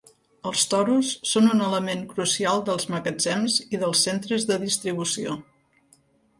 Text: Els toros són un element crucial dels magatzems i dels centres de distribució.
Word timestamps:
Els 0.51 0.61
toros 0.69 1.11
són 1.31 1.49
un 1.55 1.61
element 1.65 2.01
crucial 2.15 2.65
dels 2.71 2.89
magatzems 2.95 3.61
i 3.77 3.83
dels 3.85 4.05
centres 4.09 4.51
de 4.53 4.61
distribució. 4.67 5.41